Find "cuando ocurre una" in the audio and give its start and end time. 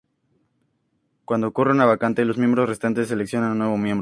1.25-1.85